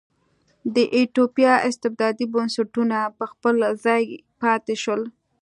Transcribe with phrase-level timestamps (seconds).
[0.75, 3.55] د ایتوپیا استبدادي بنسټونه په خپل
[3.85, 4.03] ځای
[4.41, 5.01] پاتې شول.